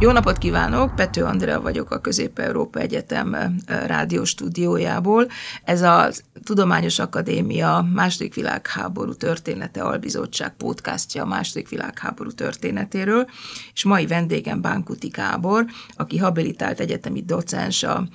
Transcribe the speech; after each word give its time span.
Jó 0.00 0.10
napot 0.10 0.38
kívánok, 0.38 0.94
Pető 0.94 1.24
Andrea 1.24 1.60
vagyok 1.60 1.90
a 1.90 1.98
Közép-Európa 1.98 2.78
Egyetem 2.78 3.56
rádióstúdiójából. 3.66 5.26
Ez 5.64 5.82
a 5.82 6.10
Tudományos 6.44 6.98
Akadémia 6.98 7.88
második 7.94 8.34
világháború 8.34 9.12
története 9.14 9.82
albizottság 9.82 10.56
podcastja 10.56 11.22
a 11.22 11.26
második 11.26 11.68
világháború 11.68 12.30
történetéről, 12.30 13.26
és 13.72 13.84
mai 13.84 14.06
vendégem 14.06 14.60
Bánkuti 14.60 15.08
Kábor, 15.08 15.64
aki 15.96 16.18
habilitált 16.18 16.80
egyetemi 16.80 17.22
docens 17.22 17.82
a 17.82 18.08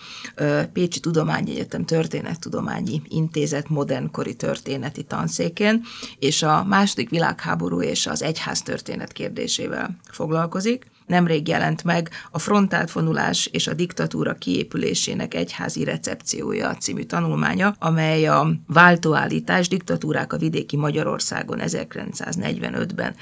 Pécsi 0.74 1.00
Tudományegyetem 1.00 1.86
Történettudományi 1.86 3.02
Intézet 3.08 3.70
modernkori 3.70 4.36
történeti 4.36 5.04
tanszékén, 5.04 5.84
és 6.20 6.44
a 6.44 6.64
második 6.64 7.10
világháború 7.10 7.82
és 7.82 8.08
az 8.08 8.22
egyház 8.22 8.62
történet 8.62 9.12
kérdésével 9.12 9.98
foglalkozik. 10.12 10.92
Nemrég 11.06 11.48
jelent 11.48 11.84
meg 11.84 12.10
a 12.32 12.40
frontáltvonulás 12.40 13.50
és 13.52 13.68
a 13.68 13.74
diktatúra 13.74 14.34
kiépülésének 14.34 15.34
egyházi 15.34 15.84
recepciója 15.84 16.76
című 16.76 17.04
tanulmánya, 17.04 17.76
amely 17.80 18.28
a 18.28 18.52
váltóállítás 18.68 19.68
diktatúrák 19.68 20.34
a 20.34 20.38
vidéki 20.38 20.78
Magyarországon 20.78 21.60
1945-ben 21.62 23.16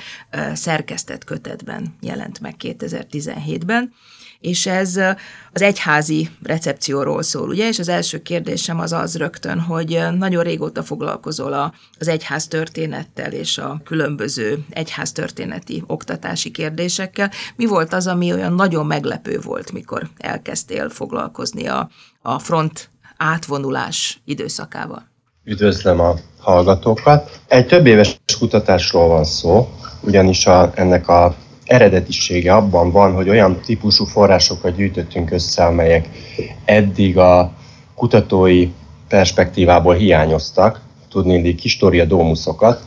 szerkesztett 0.53 1.23
kötetben 1.23 1.95
jelent 2.02 2.39
meg 2.39 2.55
2017-ben 2.59 3.94
és 4.41 4.66
ez 4.66 4.95
az 5.54 5.62
egyházi 5.62 6.30
recepcióról 6.44 7.23
szól, 7.23 7.50
ugye? 7.50 7.68
És 7.68 7.80
az 7.80 7.90
első 7.90 8.22
kérdésem 8.22 8.80
az 8.80 8.91
az 8.91 9.17
rögtön, 9.17 9.59
hogy 9.59 10.00
nagyon 10.17 10.44
régóta 10.44 10.84
foglalkozol 10.84 11.73
az 12.00 12.08
egyház 12.08 12.47
történettel 12.47 13.31
és 13.31 13.58
a 13.58 13.81
különböző 13.84 14.66
egyház 14.69 15.12
történeti 15.12 15.84
oktatási 15.88 16.52
kérdésekkel. 16.52 17.31
Mi 17.56 17.66
volt 17.66 17.94
az, 17.94 18.08
ami 18.08 18.34
olyan 18.34 18.53
nagyon 18.53 18.86
meglepő 18.86 19.39
volt, 19.44 19.72
mikor 19.72 20.09
elkezdtél 20.17 20.89
foglalkozni 20.89 21.67
a, 21.67 21.89
a 22.22 22.39
front 22.39 22.89
átvonulás 23.17 24.22
időszakával? 24.25 25.09
Üdvözlöm 25.44 26.00
a 26.00 26.16
hallgatókat. 26.39 27.39
Egy 27.47 27.67
több 27.67 27.86
éves 27.86 28.19
kutatásról 28.39 29.08
van 29.08 29.23
szó, 29.23 29.69
ugyanis 30.02 30.45
a, 30.45 30.72
ennek 30.75 31.08
a 31.08 31.36
eredetisége 31.72 32.53
abban 32.53 32.91
van, 32.91 33.14
hogy 33.14 33.30
olyan 33.30 33.59
típusú 33.66 34.05
forrásokat 34.05 34.75
gyűjtöttünk 34.75 35.31
össze, 35.31 35.66
amelyek 35.66 36.09
eddig 36.66 37.17
a 37.17 37.52
kutatói 37.95 38.67
perspektívából 39.08 39.94
hiányoztak, 39.94 40.81
tudni 41.09 41.33
illik 41.33 41.59
história 41.59 42.05
dómuszokat. 42.05 42.81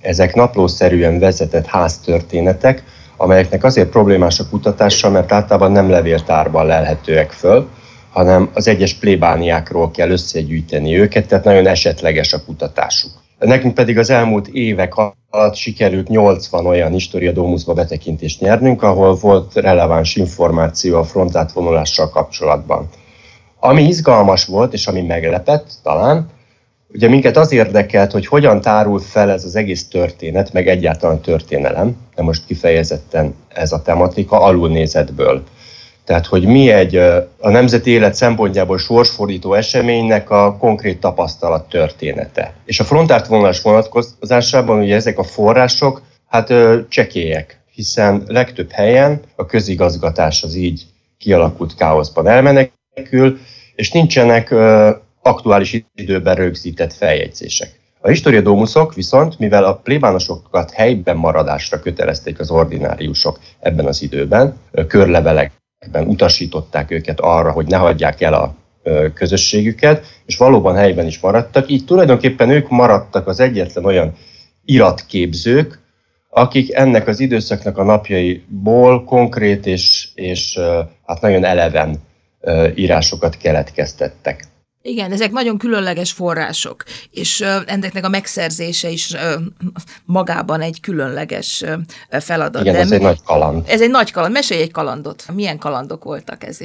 Ezek 0.00 0.34
naplószerűen 0.34 1.18
vezetett 1.18 1.66
háztörténetek, 1.66 2.82
amelyeknek 3.16 3.64
azért 3.64 3.88
problémás 3.88 4.40
a 4.40 4.48
kutatása, 4.48 5.10
mert 5.10 5.32
általában 5.32 5.72
nem 5.72 5.90
levéltárban 5.90 6.66
lelhetőek 6.66 7.30
föl, 7.30 7.68
hanem 8.12 8.50
az 8.54 8.68
egyes 8.68 8.94
plébániákról 8.94 9.90
kell 9.90 10.10
összegyűjteni 10.10 10.98
őket, 10.98 11.26
tehát 11.26 11.44
nagyon 11.44 11.66
esetleges 11.66 12.32
a 12.32 12.44
kutatásuk. 12.44 13.25
Nekünk 13.38 13.74
pedig 13.74 13.98
az 13.98 14.10
elmúlt 14.10 14.48
évek 14.48 14.94
alatt 15.30 15.54
sikerült 15.54 16.08
80 16.08 16.66
olyan 16.66 16.92
Historia 16.92 17.32
Domusba 17.32 17.74
betekintést 17.74 18.40
nyernünk, 18.40 18.82
ahol 18.82 19.14
volt 19.14 19.54
releváns 19.54 20.16
információ 20.16 20.98
a 20.98 21.04
frontátvonulással 21.04 22.08
kapcsolatban. 22.08 22.88
Ami 23.60 23.82
izgalmas 23.82 24.44
volt, 24.44 24.72
és 24.72 24.86
ami 24.86 25.00
meglepett 25.00 25.72
talán, 25.82 26.28
ugye 26.88 27.08
minket 27.08 27.36
az 27.36 27.52
érdekelt, 27.52 28.12
hogy 28.12 28.26
hogyan 28.26 28.60
tárul 28.60 29.00
fel 29.00 29.30
ez 29.30 29.44
az 29.44 29.56
egész 29.56 29.88
történet, 29.88 30.52
meg 30.52 30.68
egyáltalán 30.68 31.20
történelem, 31.20 31.96
de 32.14 32.22
most 32.22 32.46
kifejezetten 32.46 33.34
ez 33.48 33.72
a 33.72 33.82
tematika 33.82 34.40
alulnézetből. 34.40 35.42
Tehát, 36.06 36.26
hogy 36.26 36.44
mi 36.44 36.70
egy 36.70 36.96
a 37.40 37.50
nemzeti 37.50 37.90
élet 37.90 38.14
szempontjából 38.14 38.78
sorsfordító 38.78 39.54
eseménynek 39.54 40.30
a 40.30 40.56
konkrét 40.56 41.00
tapasztalat 41.00 41.68
története. 41.68 42.52
És 42.64 42.80
a 42.80 42.84
frontártvonalás 42.84 43.62
vonatkozásában 43.62 44.78
ugye 44.78 44.94
ezek 44.94 45.18
a 45.18 45.22
források 45.22 46.02
hát 46.28 46.52
csekélyek, 46.88 47.60
hiszen 47.70 48.22
legtöbb 48.26 48.70
helyen 48.70 49.20
a 49.36 49.46
közigazgatás 49.46 50.42
az 50.42 50.54
így 50.54 50.86
kialakult 51.18 51.74
káoszban 51.74 52.28
elmenekül, 52.28 53.38
és 53.74 53.90
nincsenek 53.90 54.54
aktuális 55.22 55.84
időben 55.94 56.34
rögzített 56.34 56.92
feljegyzések. 56.92 57.80
A 58.00 58.08
historiadómuszok 58.08 58.94
viszont, 58.94 59.38
mivel 59.38 59.64
a 59.64 59.74
plébánosokat 59.74 60.70
helyben 60.70 61.16
maradásra 61.16 61.80
kötelezték 61.80 62.40
az 62.40 62.50
ordináriusok 62.50 63.38
ebben 63.60 63.86
az 63.86 64.02
időben, 64.02 64.56
körlevelek 64.88 65.52
utasították 65.92 66.90
őket 66.90 67.20
arra, 67.20 67.52
hogy 67.52 67.66
ne 67.66 67.76
hagyják 67.76 68.20
el 68.20 68.34
a 68.34 68.54
közösségüket, 69.14 70.06
és 70.26 70.36
valóban 70.36 70.76
helyben 70.76 71.06
is 71.06 71.20
maradtak. 71.20 71.70
Így 71.70 71.84
tulajdonképpen 71.84 72.50
ők 72.50 72.68
maradtak 72.68 73.26
az 73.26 73.40
egyetlen 73.40 73.84
olyan 73.84 74.14
iratképzők, 74.64 75.80
akik 76.30 76.74
ennek 76.74 77.08
az 77.08 77.20
időszaknak 77.20 77.78
a 77.78 77.84
napjaiból 77.84 79.04
konkrét 79.04 79.66
és, 79.66 80.08
és 80.14 80.58
hát 81.06 81.20
nagyon 81.20 81.44
eleven 81.44 81.96
írásokat 82.74 83.36
keletkeztettek. 83.36 84.44
Igen, 84.86 85.12
ezek 85.12 85.30
nagyon 85.30 85.58
különleges 85.58 86.12
források, 86.12 86.84
és 87.10 87.40
ennek 87.66 88.04
a 88.04 88.08
megszerzése 88.08 88.88
is 88.88 89.14
magában 90.04 90.60
egy 90.60 90.80
különleges 90.80 91.64
feladat. 92.10 92.62
Igen, 92.62 92.74
De 92.74 92.80
ez 92.80 92.92
egy 92.92 93.00
nagy 93.00 93.22
kaland. 93.24 93.64
Ez 93.66 93.80
egy 93.80 93.90
nagy 93.90 94.10
kaland. 94.10 94.32
Mesélj 94.32 94.60
egy 94.60 94.70
kalandot. 94.70 95.24
Milyen 95.34 95.58
kalandok 95.58 96.04
voltak 96.04 96.44
ez 96.44 96.58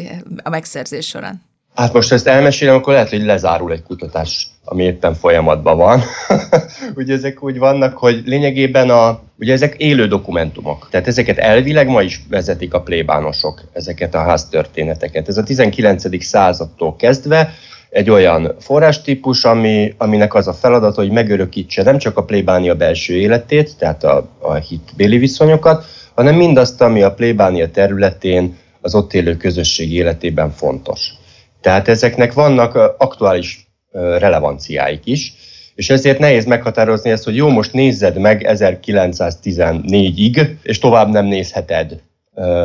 a 0.44 0.50
megszerzés 0.50 1.08
során? 1.08 1.42
Hát 1.76 1.94
most 1.94 2.12
ezt 2.12 2.28
elmesélem, 2.28 2.76
akkor 2.76 2.94
lehet, 2.94 3.10
hogy 3.10 3.24
lezárul 3.24 3.72
egy 3.72 3.84
kutatás, 3.84 4.48
ami 4.64 4.84
éppen 4.84 5.14
folyamatban 5.14 5.78
van. 5.78 6.02
ugye 6.96 7.14
ezek 7.14 7.44
úgy 7.44 7.58
vannak, 7.58 7.98
hogy 7.98 8.22
lényegében 8.26 8.90
a, 8.90 9.20
ugye 9.40 9.54
ezek 9.54 9.76
élő 9.78 10.08
dokumentumok. 10.08 10.88
Tehát 10.92 11.08
ezeket 11.08 11.38
elvileg 11.38 11.88
ma 11.88 12.02
is 12.02 12.22
vezetik 12.30 12.74
a 12.74 12.82
plébánosok, 12.82 13.62
ezeket 13.74 14.16
a 14.16 14.22
háztörténeteket. 14.22 15.28
Ez 15.28 15.38
a 15.38 15.44
19. 15.44 16.24
századtól 16.24 16.96
kezdve 16.96 17.54
egy 17.92 18.10
olyan 18.10 18.56
forrástípus, 18.60 19.46
ami, 19.46 19.94
aminek 19.98 20.34
az 20.34 20.48
a 20.48 20.54
feladat, 20.54 20.96
hogy 20.96 21.12
megörökítse 21.12 21.84
nem 21.84 21.98
csak 21.98 22.18
a 22.18 22.24
plébánia 22.24 22.76
belső 22.76 23.16
életét, 23.16 23.78
tehát 23.78 24.04
a, 24.04 24.30
a 24.40 24.54
hitbéli 24.54 25.18
viszonyokat, 25.18 25.86
hanem 26.14 26.36
mindazt, 26.36 26.82
ami 26.82 27.02
a 27.02 27.14
plébánia 27.14 27.72
területén 27.72 28.58
az 28.82 28.96
ott 28.96 29.14
élő 29.14 29.38
közösség 29.38 29.94
életében 29.94 30.52
fontos. 30.52 31.14
Tehát 31.62 31.88
ezeknek 31.88 32.34
vannak 32.34 32.76
aktuális 32.98 33.68
relevanciáik 33.92 35.06
is, 35.06 35.34
és 35.76 35.90
ezért 35.90 36.20
nehéz 36.20 36.46
meghatározni 36.46 37.10
ezt, 37.10 37.24
hogy 37.24 37.36
jó, 37.36 37.50
most 37.50 37.74
nézzed 37.74 38.18
meg 38.18 38.46
1914-ig, 38.50 40.56
és 40.62 40.80
tovább 40.80 41.10
nem 41.10 41.26
nézheted 41.26 42.02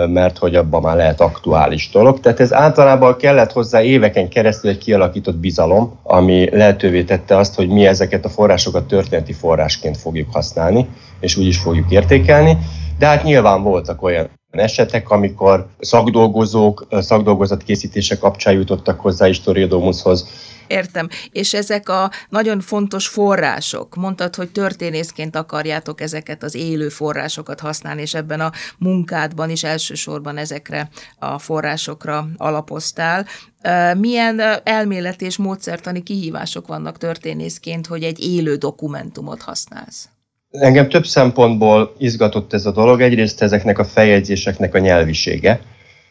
mert 0.07 0.39
hogy 0.39 0.55
abban 0.55 0.83
már 0.83 0.97
lehet 0.97 1.21
aktuális 1.21 1.91
dolog. 1.93 2.21
Tehát 2.21 2.41
ez 2.41 2.53
általában 2.53 3.17
kellett 3.17 3.53
hozzá 3.53 3.83
éveken 3.83 4.29
keresztül 4.29 4.71
egy 4.71 4.79
kialakított 4.79 5.37
bizalom, 5.37 5.99
ami 6.03 6.49
lehetővé 6.51 7.03
tette 7.03 7.37
azt, 7.37 7.55
hogy 7.55 7.69
mi 7.69 7.87
ezeket 7.87 8.25
a 8.25 8.29
forrásokat 8.29 8.87
történeti 8.87 9.33
forrásként 9.33 9.97
fogjuk 9.97 10.33
használni, 10.33 10.89
és 11.21 11.37
úgy 11.37 11.47
is 11.47 11.59
fogjuk 11.59 11.91
értékelni. 11.91 12.59
De 12.99 13.07
hát 13.07 13.23
nyilván 13.23 13.63
voltak 13.63 14.03
olyan 14.03 14.29
esetek, 14.51 15.11
amikor 15.11 15.67
szakdolgozók, 15.81 16.87
szakdolgozatkészítése 16.91 18.19
kapcsán 18.19 18.55
jutottak 18.55 19.01
hozzá 19.01 19.27
historiadomushoz, 19.27 20.29
Értem. 20.67 21.09
És 21.33 21.55
ezek 21.55 21.89
a 21.89 22.11
nagyon 22.29 22.61
fontos 22.61 23.09
források, 23.09 23.95
mondtad, 23.95 24.35
hogy 24.35 24.51
történészként 24.51 25.37
akarjátok 25.37 26.01
ezeket 26.01 26.43
az 26.43 26.55
élő 26.55 26.89
forrásokat 26.89 27.61
használni, 27.61 28.01
és 28.01 28.15
ebben 28.15 28.41
a 28.41 28.53
munkádban 28.79 29.51
is 29.51 29.65
elsősorban 29.65 30.37
ezekre 30.37 30.89
a 31.19 31.39
forrásokra 31.39 32.29
alapoztál. 32.37 33.27
Milyen 33.99 34.41
elméleti 34.65 35.25
és 35.25 35.37
módszertani 35.37 36.03
kihívások 36.03 36.67
vannak 36.67 36.99
történészként, 36.99 37.87
hogy 37.87 38.03
egy 38.03 38.25
élő 38.25 38.57
dokumentumot 38.57 39.43
használsz? 39.43 40.09
Engem 40.51 40.89
több 40.89 41.07
szempontból 41.07 41.95
izgatott 41.99 42.53
ez 42.53 42.67
a 42.67 42.73
dolog. 42.73 43.01
Egyrészt 43.01 43.43
ezeknek 43.43 43.79
a 43.79 43.85
feljegyzéseknek 43.85 44.75
a 44.75 44.79
nyelvisége, 44.79 45.61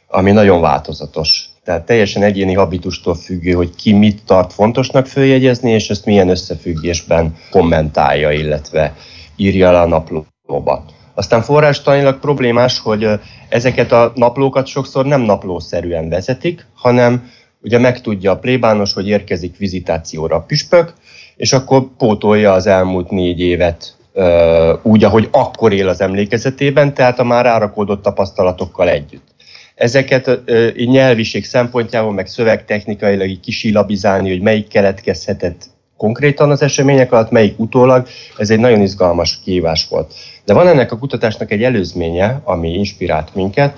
ami 0.07 0.31
nagyon 0.31 0.61
változatos. 0.61 1.45
Tehát 1.63 1.85
teljesen 1.85 2.23
egyéni 2.23 2.53
habitustól 2.53 3.15
függő, 3.15 3.51
hogy 3.51 3.75
ki 3.75 3.93
mit 3.93 4.21
tart 4.25 4.53
fontosnak 4.53 5.05
följegyezni, 5.05 5.71
és 5.71 5.89
ezt 5.89 6.05
milyen 6.05 6.29
összefüggésben 6.29 7.35
kommentálja, 7.49 8.31
illetve 8.31 8.95
írja 9.35 9.71
le 9.71 9.79
a 9.79 9.87
naplóba. 9.87 10.85
Aztán 11.13 11.41
forrástanilag 11.41 12.19
problémás, 12.19 12.79
hogy 12.79 13.07
ezeket 13.49 13.91
a 13.91 14.11
naplókat 14.15 14.67
sokszor 14.67 15.05
nem 15.05 15.21
naplószerűen 15.21 16.09
vezetik, 16.09 16.65
hanem 16.73 17.29
ugye 17.61 17.79
megtudja 17.79 18.31
a 18.31 18.37
plébános, 18.37 18.93
hogy 18.93 19.07
érkezik 19.07 19.57
vizitációra 19.57 20.35
a 20.35 20.41
püspök, 20.41 20.93
és 21.35 21.53
akkor 21.53 21.87
pótolja 21.97 22.51
az 22.51 22.67
elmúlt 22.67 23.09
négy 23.09 23.39
évet 23.39 23.95
úgy, 24.81 25.03
ahogy 25.03 25.27
akkor 25.31 25.73
él 25.73 25.87
az 25.87 26.01
emlékezetében, 26.01 26.93
tehát 26.93 27.19
a 27.19 27.23
már 27.23 27.45
árakódott 27.45 28.01
tapasztalatokkal 28.01 28.89
együtt. 28.89 29.25
Ezeket 29.75 30.39
így 30.77 30.89
nyelviség 30.89 31.45
szempontjából, 31.45 32.13
meg 32.13 32.27
szövegtechnikailag 32.27 33.30
így 33.30 33.39
kisilabizálni, 33.39 34.30
hogy 34.30 34.42
melyik 34.42 34.68
keletkezhetett 34.68 35.74
konkrétan 35.98 36.51
az 36.51 36.62
események 36.62 37.12
alatt, 37.12 37.31
melyik 37.31 37.60
utólag, 37.60 38.07
ez 38.38 38.50
egy 38.50 38.60
nagyon 38.60 38.81
izgalmas 38.81 39.39
kihívás 39.44 39.88
volt. 39.88 40.13
De 40.45 40.54
van 40.54 40.68
ennek 40.68 40.92
a 40.92 40.98
kutatásnak 40.98 41.51
egy 41.51 41.63
előzménye, 41.63 42.42
ami 42.44 42.74
inspirált 42.74 43.36
minket. 43.36 43.77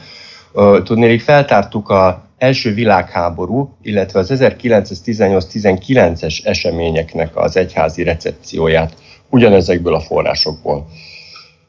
Tudnélik, 0.83 1.21
feltártuk 1.21 1.89
a 1.89 2.25
első 2.37 2.73
világháború, 2.73 3.77
illetve 3.81 4.19
az 4.19 4.33
1918-19-es 4.33 6.45
eseményeknek 6.45 7.35
az 7.35 7.57
egyházi 7.57 8.03
recepcióját 8.03 8.93
ugyanezekből 9.29 9.93
a 9.93 9.99
forrásokból. 9.99 10.87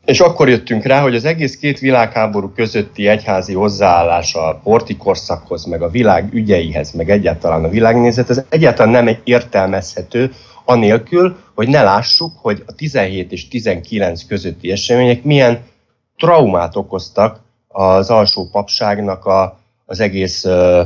És 0.08 0.20
akkor 0.20 0.48
jöttünk 0.48 0.84
rá, 0.84 1.00
hogy 1.00 1.14
az 1.14 1.24
egész 1.24 1.56
két 1.56 1.78
világháború 1.78 2.48
közötti 2.48 3.08
egyházi 3.08 3.54
hozzáállás 3.54 4.34
a 4.34 4.60
porti 4.62 4.96
korszakhoz, 4.96 5.64
meg 5.64 5.82
a 5.82 5.90
világ 5.90 6.34
ügyeihez, 6.34 6.92
meg 6.92 7.10
egyáltalán 7.10 7.64
a 7.64 7.68
világnézet, 7.68 8.30
ez 8.30 8.42
egyáltalán 8.48 9.04
nem 9.04 9.16
értelmezhető, 9.24 10.32
anélkül, 10.64 11.36
hogy 11.54 11.68
ne 11.68 11.82
lássuk, 11.82 12.32
hogy 12.36 12.62
a 12.66 12.72
17 12.72 13.32
és 13.32 13.48
19 13.48 14.26
közötti 14.26 14.70
események 14.70 15.22
milyen 15.22 15.58
traumát 16.16 16.76
okoztak 16.76 17.40
az 17.68 18.10
alsó 18.10 18.48
papságnak 18.52 19.24
a, 19.24 19.58
az 19.86 20.00
egész 20.00 20.44
uh, 20.44 20.80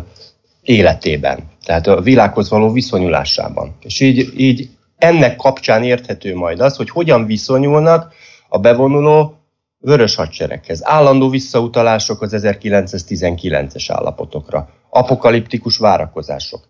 életében, 0.63 1.39
tehát 1.65 1.87
a 1.87 2.01
világhoz 2.01 2.51
való 2.51 2.73
viszonyulásában. 2.73 3.75
És 3.83 4.01
így, 4.01 4.33
így 4.37 4.69
ennek 4.99 5.37
kapcsán 5.37 5.83
érthető 5.83 6.35
majd 6.35 6.61
az, 6.61 6.77
hogy 6.77 6.91
hogyan 6.91 7.27
viszonyulnak 7.27 8.15
a 8.53 8.59
bevonuló 8.59 9.35
vörös 9.79 10.15
hadsereghez. 10.15 10.81
Állandó 10.85 11.29
visszautalások 11.29 12.23
az 12.23 12.35
1919-es 12.37 13.85
állapotokra, 13.89 14.69
apokaliptikus 14.91 15.77
várakozások. 15.77 16.61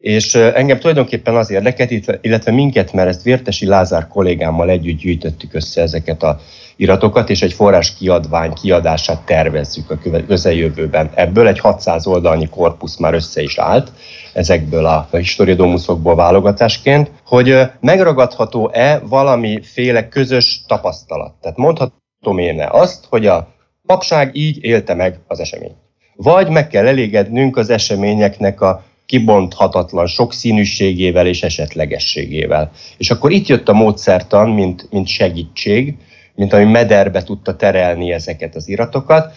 És 0.00 0.34
engem 0.34 0.78
tulajdonképpen 0.78 1.36
az 1.36 1.50
érdekelt, 1.50 2.18
illetve 2.20 2.52
minket, 2.52 2.92
mert 2.92 3.08
ezt 3.08 3.22
Vértesi 3.22 3.66
Lázár 3.66 4.08
kollégámmal 4.08 4.70
együtt 4.70 4.98
gyűjtöttük 4.98 5.54
össze 5.54 5.82
ezeket 5.82 6.22
a 6.22 6.40
iratokat, 6.76 7.30
és 7.30 7.42
egy 7.42 7.52
forrás 7.52 7.94
kiadvány 7.94 8.52
kiadását 8.52 9.20
tervezzük 9.20 9.90
a 9.90 9.98
közeljövőben. 10.26 11.10
Ebből 11.14 11.46
egy 11.46 11.58
600 11.58 12.06
oldalnyi 12.06 12.48
korpusz 12.48 12.96
már 12.96 13.14
össze 13.14 13.42
is 13.42 13.58
állt, 13.58 13.92
ezekből 14.32 14.86
a 14.86 15.08
historiadomuszokból 15.10 16.14
válogatásként, 16.14 17.10
hogy 17.24 17.58
megragadható-e 17.80 18.98
valamiféle 18.98 20.08
közös 20.08 20.64
tapasztalat. 20.66 21.34
Tehát 21.40 21.56
mondhatom 21.56 22.38
én 22.38 22.66
azt, 22.70 23.04
hogy 23.08 23.26
a 23.26 23.48
papság 23.86 24.30
így 24.36 24.64
élte 24.64 24.94
meg 24.94 25.18
az 25.26 25.40
eseményt. 25.40 25.76
Vagy 26.16 26.48
meg 26.48 26.68
kell 26.68 26.86
elégednünk 26.86 27.56
az 27.56 27.70
eseményeknek 27.70 28.60
a 28.60 28.88
kibonthatatlan 29.10 30.06
sokszínűségével 30.06 31.26
és 31.26 31.42
esetlegességével. 31.42 32.70
És 32.96 33.10
akkor 33.10 33.30
itt 33.30 33.46
jött 33.46 33.68
a 33.68 33.72
módszertan, 33.72 34.50
mint, 34.50 34.86
mint 34.90 35.06
segítség, 35.06 35.94
mint 36.34 36.52
ami 36.52 36.64
mederbe 36.64 37.22
tudta 37.22 37.56
terelni 37.56 38.12
ezeket 38.12 38.54
az 38.54 38.68
iratokat, 38.68 39.32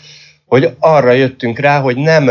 hogy 0.45 0.75
arra 0.79 1.11
jöttünk 1.11 1.59
rá, 1.59 1.79
hogy 1.79 1.97
nem 1.97 2.29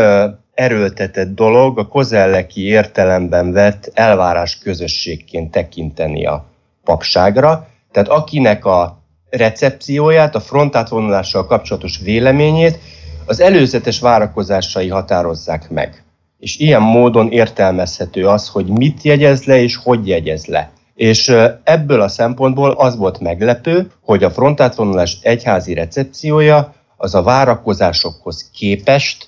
erőltetett 0.53 1.35
dolog 1.35 1.79
a 1.79 1.87
kozelleki 1.87 2.65
értelemben 2.65 3.51
vett 3.51 3.91
elvárás 3.93 4.57
közösségként 4.57 5.51
tekinteni 5.51 6.25
a 6.25 6.45
papságra. 6.83 7.67
Tehát 7.91 8.09
akinek 8.09 8.65
a 8.65 9.03
recepcióját, 9.29 10.35
a 10.35 10.39
frontátvonulással 10.39 11.45
kapcsolatos 11.45 11.99
véleményét 12.03 12.79
az 13.25 13.39
előzetes 13.39 13.99
várakozásai 13.99 14.87
határozzák 14.87 15.69
meg. 15.69 16.02
És 16.43 16.57
ilyen 16.57 16.81
módon 16.81 17.31
értelmezhető 17.31 18.27
az, 18.27 18.47
hogy 18.47 18.65
mit 18.65 19.01
jegyez 19.01 19.43
le 19.43 19.61
és 19.61 19.75
hogy 19.75 20.07
jegyez 20.07 20.45
le. 20.45 20.71
És 20.95 21.35
ebből 21.63 22.01
a 22.01 22.07
szempontból 22.07 22.71
az 22.71 22.97
volt 22.97 23.19
meglepő, 23.19 23.91
hogy 24.01 24.23
a 24.23 24.31
frontátvonulás 24.31 25.17
egyházi 25.21 25.73
recepciója 25.73 26.73
az 26.97 27.15
a 27.15 27.23
várakozásokhoz 27.23 28.49
képest 28.53 29.27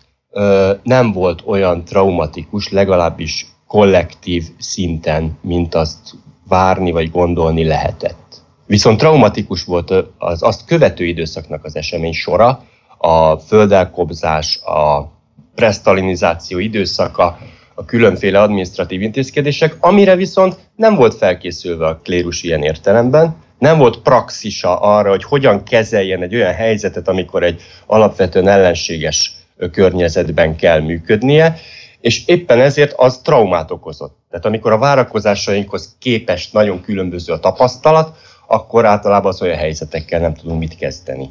nem 0.83 1.11
volt 1.11 1.41
olyan 1.45 1.83
traumatikus, 1.83 2.69
legalábbis 2.69 3.47
kollektív 3.67 4.43
szinten, 4.59 5.37
mint 5.41 5.75
azt 5.75 5.99
várni 6.47 6.91
vagy 6.91 7.11
gondolni 7.11 7.63
lehetett. 7.63 8.41
Viszont 8.65 8.97
traumatikus 8.99 9.63
volt 9.63 9.93
az 10.17 10.43
azt 10.43 10.65
követő 10.65 11.05
időszaknak 11.05 11.63
az 11.63 11.75
esemény 11.75 12.13
sora, 12.13 12.63
a 12.97 13.37
földelkobzás, 13.37 14.59
a 14.63 15.13
presztalinizáció 15.55 16.59
időszaka, 16.59 17.37
a 17.75 17.85
különféle 17.85 18.41
administratív 18.41 19.01
intézkedések, 19.01 19.75
amire 19.79 20.15
viszont 20.15 20.55
nem 20.75 20.95
volt 20.95 21.15
felkészülve 21.15 21.87
a 21.87 21.99
klérus 22.03 22.43
ilyen 22.43 22.63
értelemben, 22.63 23.35
nem 23.59 23.77
volt 23.77 23.97
praxisa 23.97 24.79
arra, 24.79 25.09
hogy 25.09 25.23
hogyan 25.23 25.63
kezeljen 25.63 26.21
egy 26.21 26.35
olyan 26.35 26.53
helyzetet, 26.53 27.07
amikor 27.07 27.43
egy 27.43 27.61
alapvetően 27.85 28.47
ellenséges 28.47 29.31
környezetben 29.71 30.55
kell 30.55 30.79
működnie, 30.79 31.57
és 32.01 32.25
éppen 32.25 32.59
ezért 32.59 32.93
az 32.97 33.17
traumát 33.17 33.71
okozott. 33.71 34.17
Tehát 34.29 34.45
amikor 34.45 34.71
a 34.71 34.77
várakozásainkhoz 34.77 35.95
képest 35.99 36.53
nagyon 36.53 36.81
különböző 36.81 37.33
a 37.33 37.39
tapasztalat, 37.39 38.17
akkor 38.47 38.85
általában 38.85 39.31
az 39.31 39.41
olyan 39.41 39.57
helyzetekkel 39.57 40.19
nem 40.19 40.33
tudunk 40.33 40.59
mit 40.59 40.75
kezdeni. 40.75 41.29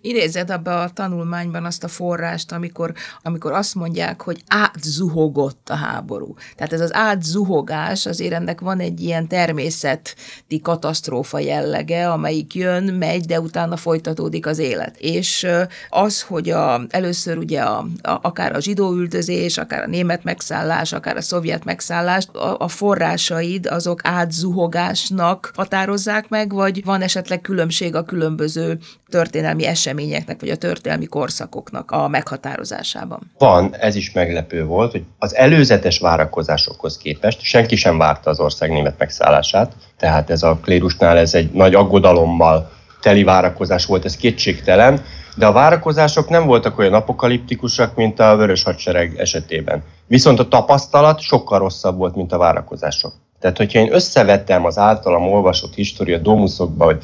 Idézed 0.00 0.50
abba 0.50 0.82
a 0.82 0.90
tanulmányban 0.90 1.64
azt 1.64 1.84
a 1.84 1.88
forrást, 1.88 2.52
amikor, 2.52 2.92
amikor 3.22 3.52
azt 3.52 3.74
mondják, 3.74 4.22
hogy 4.22 4.42
átzuhogott 4.46 5.68
a 5.68 5.74
háború. 5.74 6.34
Tehát 6.56 6.72
ez 6.72 6.80
az 6.80 6.94
átzuhogás, 6.94 8.06
azért 8.06 8.32
ennek 8.32 8.60
van 8.60 8.80
egy 8.80 9.00
ilyen 9.00 9.28
természeti 9.28 10.60
katasztrófa 10.62 11.38
jellege, 11.38 12.10
amelyik 12.10 12.54
jön, 12.54 12.84
megy, 12.84 13.24
de 13.24 13.40
utána 13.40 13.76
folytatódik 13.76 14.46
az 14.46 14.58
élet. 14.58 14.96
És 14.98 15.46
az, 15.88 16.22
hogy 16.22 16.50
a, 16.50 16.80
először 16.88 17.38
ugye 17.38 17.60
a, 17.60 17.78
a, 18.02 18.18
akár 18.22 18.56
a 18.56 18.60
zsidó 18.60 18.92
üldözés, 18.92 19.58
akár 19.58 19.82
a 19.82 19.86
német 19.86 20.24
megszállás, 20.24 20.92
akár 20.92 21.16
a 21.16 21.20
szovjet 21.20 21.64
megszállás, 21.64 22.26
a, 22.32 22.56
a 22.58 22.68
forrásaid 22.68 23.66
azok 23.66 24.00
átzuhogásnak 24.02 25.50
határozzák 25.54 26.28
meg, 26.28 26.52
vagy 26.52 26.84
van 26.84 27.02
esetleg 27.02 27.40
különbség 27.40 27.94
a 27.94 28.04
különböző 28.04 28.78
történelmi 29.08 29.63
eseményeknek, 29.64 30.40
vagy 30.40 30.48
a 30.48 30.56
történelmi 30.56 31.06
korszakoknak 31.06 31.90
a 31.90 32.08
meghatározásában? 32.08 33.30
Van, 33.38 33.76
ez 33.76 33.94
is 33.94 34.12
meglepő 34.12 34.64
volt, 34.64 34.90
hogy 34.90 35.04
az 35.18 35.34
előzetes 35.34 35.98
várakozásokhoz 35.98 36.96
képest 36.96 37.40
senki 37.40 37.76
sem 37.76 37.98
várta 37.98 38.30
az 38.30 38.40
ország 38.40 38.70
német 38.70 38.98
megszállását, 38.98 39.72
tehát 39.98 40.30
ez 40.30 40.42
a 40.42 40.58
klérusnál 40.62 41.16
ez 41.16 41.34
egy 41.34 41.50
nagy 41.52 41.74
aggodalommal 41.74 42.70
teli 43.00 43.24
várakozás 43.24 43.86
volt, 43.86 44.04
ez 44.04 44.16
kétségtelen, 44.16 45.02
de 45.36 45.46
a 45.46 45.52
várakozások 45.52 46.28
nem 46.28 46.46
voltak 46.46 46.78
olyan 46.78 46.94
apokaliptikusak, 46.94 47.94
mint 47.94 48.20
a 48.20 48.36
Vörös 48.36 48.62
Hadsereg 48.62 49.18
esetében. 49.18 49.82
Viszont 50.06 50.38
a 50.38 50.48
tapasztalat 50.48 51.20
sokkal 51.20 51.58
rosszabb 51.58 51.96
volt, 51.96 52.14
mint 52.14 52.32
a 52.32 52.38
várakozások. 52.38 53.12
Tehát, 53.40 53.56
hogyha 53.56 53.78
én 53.78 53.94
összevettem 53.94 54.64
az 54.64 54.78
általam 54.78 55.32
olvasott 55.32 55.74
história 55.74 56.18
domuszokba, 56.18 56.84
hogy 56.84 57.02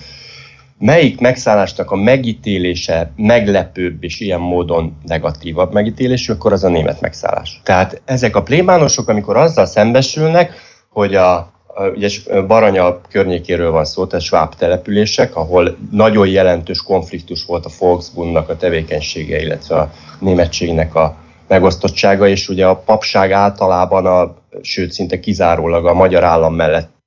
melyik 0.80 1.20
megszállásnak 1.20 1.90
a 1.90 1.96
megítélése 1.96 3.12
meglepőbb 3.16 4.04
és 4.04 4.20
ilyen 4.20 4.40
módon 4.40 4.96
negatívabb 5.04 5.72
megítélésű, 5.72 6.32
akkor 6.32 6.52
az 6.52 6.64
a 6.64 6.68
német 6.68 7.00
megszállás. 7.00 7.60
Tehát 7.64 8.02
ezek 8.04 8.37
a 8.37 8.42
plébánosok, 8.42 9.08
amikor 9.08 9.37
azzal 9.37 9.66
szembesülnek, 9.66 10.52
hogy 10.88 11.14
a 11.14 11.52
ugye 11.94 12.08
Baranya 12.46 13.00
környékéről 13.00 13.70
van 13.70 13.84
szó, 13.84 14.06
tehát 14.06 14.25
sváb 14.25 14.54
települések, 14.54 15.37
ahol 15.37 15.76
nagyon 15.90 16.28
jelentős 16.28 16.82
konfliktus 16.82 17.44
volt 17.44 17.66
a 17.66 17.70
Volksbundnak 17.78 18.49
a 18.49 18.56
tevékenysége, 18.56 19.40
illetve 19.40 19.76
a 19.76 19.92
németségnek 20.18 20.94
a 20.94 21.16
megosztottsága, 21.49 22.28
és 22.28 22.49
ugye 22.49 22.66
a 22.66 22.76
papság 22.76 23.32
általában, 23.32 24.06
a, 24.06 24.34
sőt 24.62 24.92
szinte 24.92 25.20
kizárólag 25.20 25.87
a 25.87 25.94
magyar 25.94 26.25
állam 26.25 26.54
mellett 26.54 27.00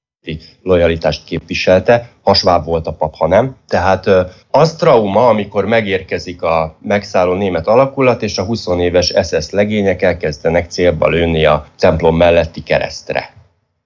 lojalitást 0.62 1.24
képviselte, 1.24 2.10
hasvább 2.22 2.66
volt 2.66 2.88
a 2.88 2.94
pap, 2.94 3.16
ha 3.16 3.28
nem. 3.28 3.56
Tehát 3.68 4.10
az 4.52 4.76
trauma, 4.76 5.28
amikor 5.28 5.66
megérkezik 5.66 6.42
a 6.42 6.76
megszálló 6.82 7.34
német 7.34 7.68
alakulat, 7.68 8.22
és 8.24 8.38
a 8.38 8.44
20 8.44 8.68
éves 8.68 9.14
SS 9.24 9.50
legények 9.50 10.02
elkezdenek 10.02 10.72
célba 10.72 11.08
lőni 11.08 11.46
a 11.46 11.66
templom 11.78 12.18
melletti 12.18 12.64
keresztre. 12.64 13.34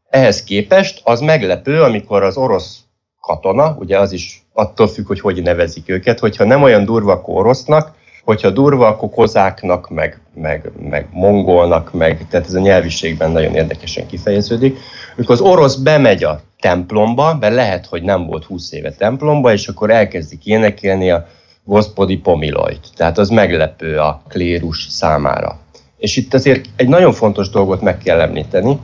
Ehhez 0.09 0.43
képest 0.43 1.01
az 1.03 1.19
meglepő, 1.19 1.81
amikor 1.81 2.23
az 2.23 2.37
orosz 2.37 2.79
katona, 3.21 3.75
ugye 3.79 3.99
az 3.99 4.11
is 4.11 4.45
attól 4.53 4.87
függ, 4.87 5.07
hogy 5.07 5.19
hogy 5.19 5.41
nevezik 5.41 5.89
őket, 5.89 6.19
hogyha 6.19 6.43
nem 6.43 6.63
olyan 6.63 6.85
durva, 6.85 7.11
akkor 7.11 7.35
orosznak, 7.35 7.96
hogyha 8.27 8.49
durva, 8.49 8.87
akkor 8.87 9.09
kozáknak, 9.09 9.89
meg, 9.89 10.19
meg, 10.33 10.71
meg 10.89 11.07
mongolnak, 11.11 11.93
meg, 11.93 12.25
tehát 12.29 12.47
ez 12.47 12.53
a 12.53 12.59
nyelviségben 12.59 13.31
nagyon 13.31 13.55
érdekesen 13.55 14.07
kifejeződik. 14.07 14.77
Amikor 15.15 15.35
az 15.35 15.41
orosz 15.41 15.75
bemegy 15.75 16.23
a 16.23 16.41
templomba, 16.59 17.37
mert 17.39 17.53
lehet, 17.53 17.85
hogy 17.85 18.03
nem 18.03 18.25
volt 18.25 18.45
20 18.45 18.71
éve 18.71 18.91
templomba, 18.91 19.53
és 19.53 19.67
akkor 19.67 19.89
elkezdik 19.89 20.45
énekelni 20.45 21.11
a 21.11 21.27
Gospodi 21.63 22.17
Pomilojt. 22.17 22.87
Tehát 22.95 23.17
az 23.17 23.29
meglepő 23.29 23.97
a 23.97 24.21
klérus 24.27 24.85
számára. 24.89 25.59
És 25.97 26.17
itt 26.17 26.33
azért 26.33 26.65
egy 26.75 26.87
nagyon 26.87 27.13
fontos 27.13 27.49
dolgot 27.49 27.81
meg 27.81 27.97
kell 27.97 28.19
említeni, 28.19 28.79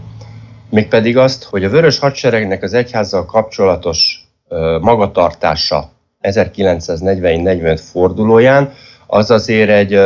mégpedig 0.69 1.17
azt, 1.17 1.43
hogy 1.43 1.63
a 1.63 1.69
Vörös 1.69 2.00
Hadseregnek 2.00 2.63
az 2.63 2.73
egyházzal 2.73 3.25
kapcsolatos 3.25 4.27
magatartása 4.81 5.91
1940-45 6.21 7.81
fordulóján 7.91 8.73
az 9.13 9.32
azért 9.32 9.70
egy 9.70 10.00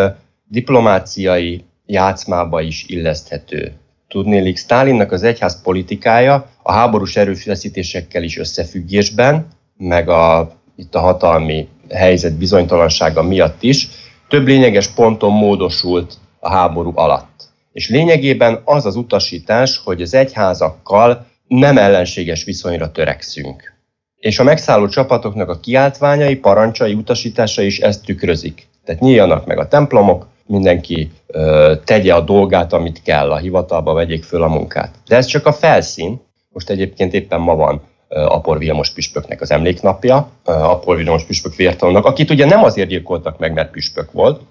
diplomáciai 0.47 1.63
játszmába 1.85 2.61
is 2.61 2.85
illeszthető. 2.87 3.73
Tudnélik, 4.07 4.57
Stálinnak 4.57 5.11
az 5.11 5.23
egyház 5.23 5.61
politikája 5.61 6.49
a 6.63 6.71
háborús 6.71 7.15
erőfeszítésekkel 7.15 8.23
is 8.23 8.37
összefüggésben, 8.37 9.47
meg 9.77 10.09
a, 10.09 10.51
itt 10.75 10.95
a 10.95 10.99
hatalmi 10.99 11.67
helyzet 11.89 12.37
bizonytalansága 12.37 13.23
miatt 13.23 13.63
is, 13.63 13.87
több 14.29 14.47
lényeges 14.47 14.87
ponton 14.87 15.31
módosult 15.31 16.13
a 16.39 16.49
háború 16.49 16.91
alatt. 16.95 17.49
És 17.71 17.89
lényegében 17.89 18.61
az 18.63 18.85
az 18.85 18.95
utasítás, 18.95 19.81
hogy 19.83 20.01
az 20.01 20.13
egyházakkal 20.13 21.25
nem 21.47 21.77
ellenséges 21.77 22.43
viszonyra 22.43 22.91
törekszünk. 22.91 23.73
És 24.19 24.39
a 24.39 24.43
megszálló 24.43 24.87
csapatoknak 24.87 25.49
a 25.49 25.59
kiáltványai, 25.59 26.35
parancsai, 26.35 26.93
utasítása 26.93 27.61
is 27.61 27.79
ezt 27.79 28.05
tükrözik. 28.05 28.66
Tehát 28.87 29.01
nyíljanak 29.01 29.45
meg 29.45 29.59
a 29.59 29.67
templomok, 29.67 30.27
mindenki 30.45 31.11
ö, 31.27 31.73
tegye 31.83 32.13
a 32.13 32.21
dolgát, 32.21 32.73
amit 32.73 33.01
kell, 33.01 33.31
a 33.31 33.37
hivatalba 33.37 33.93
vegyék 33.93 34.23
föl 34.23 34.43
a 34.43 34.47
munkát. 34.47 34.95
De 35.07 35.15
ez 35.15 35.25
csak 35.25 35.45
a 35.45 35.53
felszín. 35.53 36.21
Most 36.49 36.69
egyébként 36.69 37.13
éppen 37.13 37.39
ma 37.39 37.55
van 37.55 37.81
Apor 38.09 38.57
Vilmos 38.57 38.93
püspöknek 38.93 39.41
az 39.41 39.51
emléknapja, 39.51 40.29
Apor 40.43 40.95
Vilmos 40.95 41.23
püspök 41.23 41.55
vértanúnak, 41.55 42.05
akit 42.05 42.29
ugye 42.29 42.45
nem 42.45 42.63
azért 42.63 42.89
gyilkoltak 42.89 43.39
meg, 43.39 43.53
mert 43.53 43.71
püspök 43.71 44.11
volt, 44.11 44.41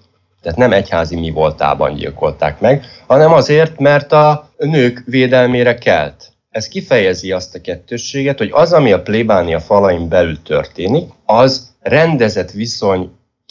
tehát 0.41 0.57
nem 0.57 0.73
egyházi 0.73 1.15
mi 1.15 1.31
voltában 1.31 1.93
gyilkolták 1.93 2.59
meg, 2.59 2.85
hanem 3.07 3.33
azért, 3.33 3.79
mert 3.79 4.11
a 4.11 4.49
nők 4.57 5.03
védelmére 5.05 5.77
kelt. 5.77 6.31
Ez 6.49 6.67
kifejezi 6.67 7.31
azt 7.31 7.55
a 7.55 7.61
kettősséget, 7.61 8.37
hogy 8.37 8.49
az, 8.53 8.73
ami 8.73 8.91
a 8.91 9.01
plébánia 9.01 9.59
falain 9.59 10.07
belül 10.07 10.41
történik, 10.41 11.09
az 11.25 11.75
rendezett 11.79 12.51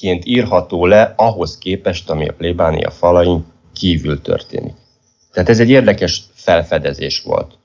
viszonyként 0.01 0.27
írható 0.27 0.87
le 0.87 1.13
ahhoz 1.17 1.59
képest, 1.59 2.11
ami 2.11 2.29
a 2.29 2.33
plébánia 2.33 2.91
falain 2.91 3.45
kívül 3.73 4.21
történik. 4.21 4.75
Tehát 5.33 5.49
ez 5.49 5.61
egy 5.61 5.71
érdekes 5.71 6.23
felfedezés 6.35 7.23
volt 7.23 7.59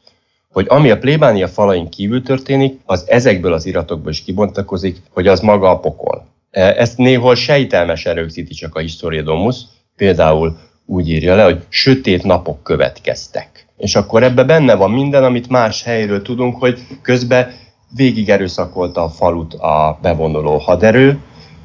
hogy 0.52 0.66
ami 0.70 0.90
a 0.90 0.98
plébánia 0.98 1.48
falain 1.48 1.90
kívül 1.90 2.24
történik, 2.24 2.80
az 2.86 3.04
ezekből 3.08 3.54
az 3.54 3.66
iratokból 3.66 4.12
is 4.12 4.24
kibontakozik, 4.24 5.02
hogy 5.10 5.28
az 5.28 5.40
maga 5.40 5.70
a 5.70 5.80
pokol. 5.80 6.26
E, 6.52 6.62
ezt 6.62 6.98
néhol 6.98 7.36
sejtelmesen 7.36 8.16
rögzíti 8.16 8.54
csak 8.54 8.76
a 8.76 8.80
Historiodomus, 8.80 9.56
például 9.96 10.58
úgy 10.86 11.10
írja 11.10 11.36
le, 11.36 11.44
hogy 11.44 11.62
sötét 11.70 12.24
napok 12.24 12.64
következtek. 12.64 13.68
És 13.78 13.96
akkor 13.96 14.24
ebbe 14.24 14.44
benne 14.44 14.76
van 14.76 14.92
minden, 14.92 15.24
amit 15.24 15.50
más 15.50 15.84
helyről 15.84 16.22
tudunk, 16.22 16.56
hogy 16.60 16.80
közben 17.02 17.54
végig 17.96 18.30
erőszakolta 18.30 19.04
a 19.04 19.10
falut 19.10 19.54
a 19.54 20.00
bevonuló 20.02 20.58
haderő, 20.58 21.20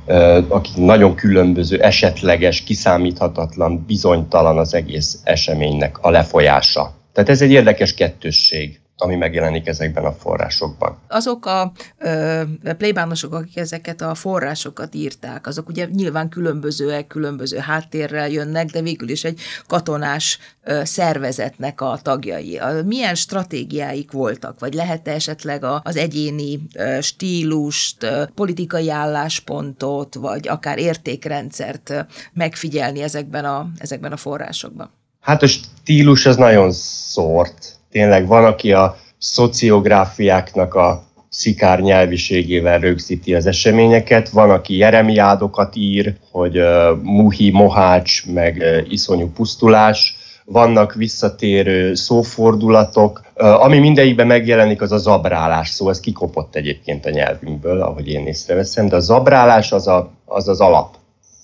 e, 0.06 0.36
aki 0.48 0.70
nagyon 0.76 1.14
különböző, 1.14 1.80
esetleges, 1.80 2.62
kiszámíthatatlan, 2.62 3.84
bizonytalan 3.86 4.58
az 4.58 4.75
egész 4.75 5.20
eseménynek 5.25 5.98
a 5.98 6.10
lefolyása. 6.10 6.94
Tehát 7.12 7.30
ez 7.30 7.42
egy 7.42 7.50
érdekes 7.50 7.94
kettősség 7.94 8.80
ami 8.98 9.16
megjelenik 9.16 9.66
ezekben 9.66 10.04
a 10.04 10.12
forrásokban. 10.12 10.98
Azok 11.08 11.46
a 11.46 11.72
ö, 11.98 12.42
plébánosok, 12.78 13.34
akik 13.34 13.56
ezeket 13.56 14.00
a 14.00 14.14
forrásokat 14.14 14.94
írták, 14.94 15.46
azok 15.46 15.68
ugye 15.68 15.86
nyilván 15.92 16.28
különbözőek, 16.28 17.06
különböző 17.06 17.58
háttérrel 17.58 18.28
jönnek, 18.28 18.70
de 18.70 18.82
végül 18.82 19.08
is 19.08 19.24
egy 19.24 19.40
katonás 19.66 20.38
ö, 20.64 20.80
szervezetnek 20.84 21.80
a 21.80 21.98
tagjai. 22.02 22.58
A, 22.58 22.82
milyen 22.84 23.14
stratégiáik 23.14 24.12
voltak, 24.12 24.60
vagy 24.60 24.74
lehet 24.74 25.08
-e 25.08 25.12
esetleg 25.12 25.64
a, 25.64 25.80
az 25.84 25.96
egyéni 25.96 26.60
ö, 26.74 26.98
stílust, 27.00 28.02
ö, 28.02 28.22
politikai 28.34 28.90
álláspontot, 28.90 30.14
vagy 30.14 30.48
akár 30.48 30.78
értékrendszert 30.78 31.90
ö, 31.90 32.00
megfigyelni 32.32 33.02
ezekben 33.02 33.44
a, 33.44 33.68
ezekben 33.78 34.12
a 34.12 34.16
forrásokban? 34.16 34.90
Hát 35.20 35.42
a 35.42 35.46
stílus 35.46 36.26
az 36.26 36.36
nagyon 36.36 36.72
szórt. 36.72 37.75
Tényleg 37.90 38.26
van, 38.26 38.45
aki 38.45 38.73
a 38.73 38.97
szociográfiáknak 39.19 40.75
a 40.75 41.05
szikár 41.28 41.81
nyelviségével 41.81 42.78
rögzíti 42.78 43.35
az 43.35 43.47
eseményeket, 43.47 44.28
van, 44.28 44.50
aki 44.50 44.76
jeremiádokat 44.76 45.76
ír, 45.76 46.14
hogy 46.31 46.59
uh, 46.59 47.02
muhi, 47.02 47.50
mohács, 47.50 48.26
meg 48.26 48.57
uh, 48.57 48.93
iszonyú 48.93 49.31
pusztulás, 49.31 50.16
vannak 50.45 50.95
visszatérő 50.95 51.95
szófordulatok, 51.95 53.25
uh, 53.35 53.64
ami 53.64 53.78
mindegyikben 53.78 54.26
megjelenik, 54.26 54.81
az 54.81 54.93
a 54.93 54.99
zabrálás 54.99 55.69
szó, 55.69 55.88
ez 55.88 56.00
kikopott 56.00 56.55
egyébként 56.55 57.07
a 57.07 57.11
nyelvünkből, 57.11 57.81
ahogy 57.81 58.09
én 58.09 58.26
észreveszem, 58.26 58.88
de 58.88 58.97
a 58.97 59.00
zabrálás 59.00 59.73
az 59.73 59.87
a, 59.87 60.11
az, 60.25 60.49
az 60.49 60.61
alap. 60.61 60.95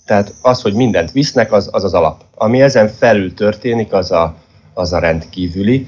Tehát 0.04 0.34
az, 0.42 0.62
hogy 0.62 0.74
mindent 0.74 1.12
visznek, 1.12 1.52
az 1.52 1.68
az, 1.72 1.84
az 1.84 1.94
alap. 1.94 2.20
Ami 2.34 2.62
ezen 2.62 2.88
felül 2.88 3.34
történik, 3.34 3.92
az 3.92 4.10
a, 4.10 4.34
az 4.74 4.92
a 4.92 4.98
rendkívüli. 4.98 5.86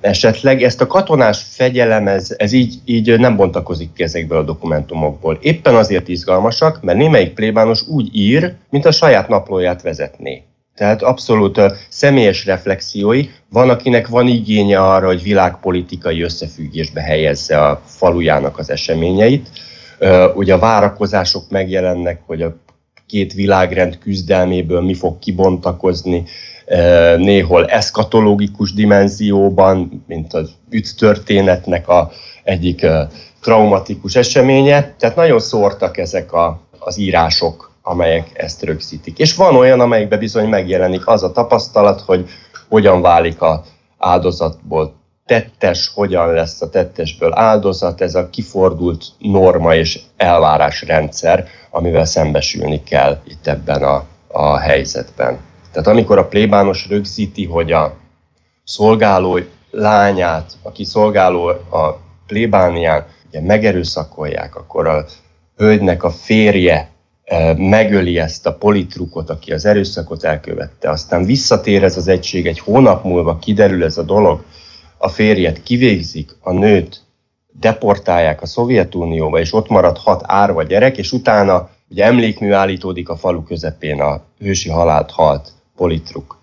Esetleg 0.00 0.62
ezt 0.62 0.80
a 0.80 0.86
katonás 0.86 1.42
fegyelem, 1.50 2.06
ez, 2.08 2.34
ez 2.36 2.52
így, 2.52 2.74
így 2.84 3.18
nem 3.18 3.36
bontakozik 3.36 3.92
ki 3.92 4.02
ezekből 4.02 4.38
a 4.38 4.42
dokumentumokból. 4.42 5.38
Éppen 5.40 5.74
azért 5.74 6.08
izgalmasak, 6.08 6.82
mert 6.82 6.98
némelyik 6.98 7.32
plébános 7.32 7.88
úgy 7.88 8.08
ír, 8.12 8.54
mint 8.70 8.84
a 8.84 8.92
saját 8.92 9.28
naplóját 9.28 9.82
vezetné. 9.82 10.42
Tehát 10.74 11.02
abszolút 11.02 11.60
személyes 11.88 12.44
reflexiói. 12.44 13.28
Van, 13.50 13.70
akinek 13.70 14.08
van 14.08 14.26
igénye 14.26 14.80
arra, 14.80 15.06
hogy 15.06 15.22
világpolitikai 15.22 16.22
összefüggésbe 16.22 17.00
helyezze 17.00 17.64
a 17.64 17.82
falujának 17.84 18.58
az 18.58 18.70
eseményeit. 18.70 19.48
Ugye 20.34 20.54
a 20.54 20.58
várakozások 20.58 21.50
megjelennek, 21.50 22.20
hogy 22.26 22.42
a 22.42 22.56
két 23.06 23.32
világrend 23.32 23.98
küzdelméből 23.98 24.80
mi 24.80 24.94
fog 24.94 25.18
kibontakozni, 25.18 26.24
néhol 27.16 27.66
eszkatológikus 27.66 28.72
dimenzióban, 28.72 30.04
mint 30.06 30.34
az 30.34 30.50
üt 30.70 30.96
történetnek 30.96 31.88
a 31.88 32.10
egyik 32.42 32.86
traumatikus 33.42 34.16
eseménye. 34.16 34.94
Tehát 34.98 35.16
nagyon 35.16 35.40
szórtak 35.40 35.98
ezek 35.98 36.32
a, 36.32 36.60
az 36.78 36.98
írások, 36.98 37.70
amelyek 37.82 38.30
ezt 38.34 38.62
rögzítik. 38.62 39.18
És 39.18 39.34
van 39.34 39.56
olyan, 39.56 39.80
amelyikben 39.80 40.18
bizony 40.18 40.48
megjelenik 40.48 41.06
az 41.06 41.22
a 41.22 41.32
tapasztalat, 41.32 42.00
hogy 42.00 42.28
hogyan 42.68 43.02
válik 43.02 43.40
a 43.40 43.64
áldozatból 43.98 44.94
tettes, 45.26 45.90
hogyan 45.94 46.32
lesz 46.32 46.62
a 46.62 46.70
tettesből 46.70 47.32
áldozat, 47.34 48.00
ez 48.00 48.14
a 48.14 48.30
kifordult 48.30 49.04
norma 49.18 49.74
és 49.74 50.00
elvárásrendszer, 50.16 51.46
amivel 51.70 52.04
szembesülni 52.04 52.82
kell 52.82 53.18
itt 53.26 53.46
ebben 53.46 53.82
a, 53.82 54.04
a 54.28 54.58
helyzetben. 54.58 55.38
Tehát 55.78 55.92
amikor 55.92 56.18
a 56.18 56.28
plébános 56.28 56.88
rögzíti, 56.88 57.44
hogy 57.44 57.72
a 57.72 57.96
szolgáló 58.64 59.38
lányát, 59.70 60.52
aki 60.62 60.84
szolgáló 60.84 61.46
a 61.70 62.00
plébánián, 62.26 63.06
ugye 63.28 63.40
megerőszakolják, 63.40 64.56
akkor 64.56 64.86
a 64.86 65.04
hölgynek 65.56 66.02
a 66.02 66.10
férje 66.10 66.90
e, 67.24 67.54
megöli 67.54 68.18
ezt 68.18 68.46
a 68.46 68.54
politrukot, 68.54 69.30
aki 69.30 69.52
az 69.52 69.64
erőszakot 69.64 70.24
elkövette, 70.24 70.90
aztán 70.90 71.24
visszatér 71.24 71.84
ez 71.84 71.96
az 71.96 72.08
egység, 72.08 72.46
egy 72.46 72.58
hónap 72.58 73.04
múlva 73.04 73.38
kiderül 73.38 73.84
ez 73.84 73.98
a 73.98 74.02
dolog, 74.02 74.44
a 74.96 75.08
férjet 75.08 75.62
kivégzik, 75.62 76.36
a 76.40 76.52
nőt 76.52 77.02
deportálják 77.52 78.42
a 78.42 78.46
Szovjetunióba, 78.46 79.38
és 79.38 79.52
ott 79.52 79.68
marad 79.68 79.98
hat 79.98 80.22
árva 80.26 80.62
gyerek, 80.62 80.98
és 80.98 81.12
utána 81.12 81.70
ugye 81.90 82.04
emlékmű 82.04 82.52
állítódik 82.52 83.08
a 83.08 83.16
falu 83.16 83.42
közepén 83.42 84.00
a 84.00 84.22
hősi 84.38 84.68
halált 84.68 85.10
halt 85.10 85.56
politruk 85.78 86.38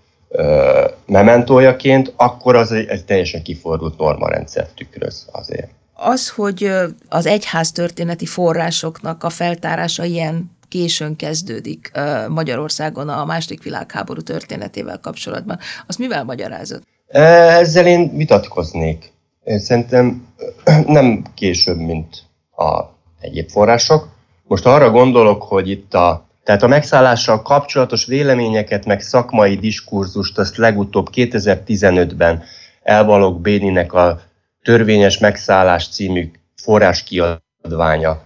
mementójaként, 1.06 2.13
akkor 2.15 2.56
az 2.56 2.72
egy, 2.72 2.88
egy 2.88 3.06
teljesen 3.06 3.44
kifordult 3.44 3.98
normarendszer 3.98 4.68
tükröz 4.75 5.27
azért. 5.32 5.70
Az, 5.94 6.30
hogy 6.30 6.72
az 7.10 7.25
egyház 7.25 7.72
történeti 7.72 8.25
forrásoknak 8.25 9.24
a 9.24 9.30
feltárása 9.30 10.04
ilyen 10.04 10.51
későn 10.68 11.15
kezdődik 11.15 11.92
Magyarországon 12.27 13.10
a 13.10 13.25
második 13.25 13.63
világháború 13.63 14.22
történetével 14.22 15.00
kapcsolatban, 15.00 15.60
azt 15.88 16.00
mivel 16.00 16.24
magyarázott? 16.24 16.84
Ezzel 17.08 17.86
én 17.86 18.15
vitatkoznék. 18.18 19.12
Szerintem 19.46 20.27
nem 20.86 21.24
később, 21.34 21.77
mint 21.77 22.24
a 22.56 22.84
egyéb 23.20 23.50
források. 23.50 24.08
Most 24.44 24.65
arra 24.65 24.89
gondolok, 24.89 25.44
hogy 25.44 25.70
itt 25.70 25.94
a, 25.94 26.25
tehát 26.46 26.64
a 26.64 26.68
megszállással 26.68 27.42
kapcsolatos 27.42 28.06
véleményeket, 28.06 28.86
meg 28.86 29.02
szakmai 29.02 29.56
diskurzust 29.56 30.38
azt 30.38 30.58
legutóbb 30.58 31.08
2015-ben 31.14 32.44
Elbalog 32.84 33.42
Béninek 33.42 33.94
a 33.94 34.20
Törvényes 34.64 35.18
Megszállás 35.18 35.88
című 35.88 36.32
forráskiadványa 36.56 38.22